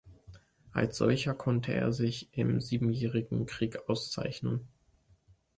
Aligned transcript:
Als 0.71 0.97
solcher 0.97 1.35
konnte 1.35 1.73
er 1.75 1.93
sich 1.93 2.29
im 2.35 2.59
Siebenjährigen 2.59 3.45
Krieg 3.45 3.87
auszeichnen. 3.87 4.67